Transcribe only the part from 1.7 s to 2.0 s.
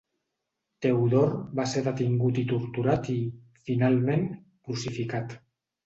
ser